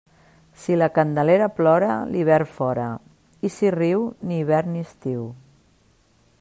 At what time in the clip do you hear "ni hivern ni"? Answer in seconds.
4.31-4.85